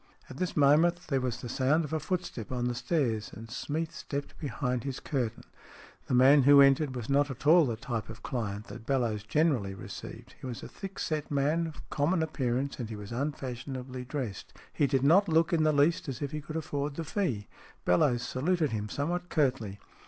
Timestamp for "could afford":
16.41-16.95